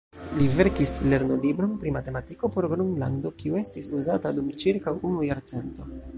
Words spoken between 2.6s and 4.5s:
Gronlando, kiu estis uzata